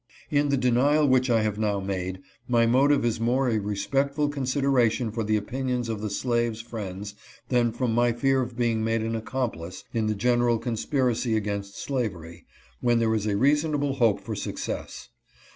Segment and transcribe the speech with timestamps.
[0.31, 5.11] In the denial which I have now made, my motive is more a respectful consideration
[5.11, 7.13] for the opinions of the slaves' friends
[7.49, 12.47] than from my fear of being made an accomplice in the general conspiracy against slavery,
[12.79, 15.09] when there is a reasonable hope for success.